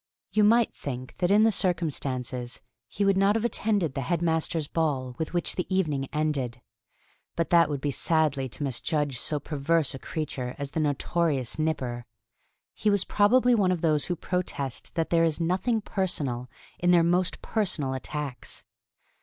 [0.31, 4.67] You might think that in the circumstances he would not have attended the head master's
[4.67, 6.59] ball with which the evening ended;
[7.35, 12.07] but that would be sadly to misjudge so perverse a creature as the notorious Nipper.
[12.73, 16.49] He was probably one of those who protest that there is "nothing personal"
[16.79, 18.65] in their most personal attacks.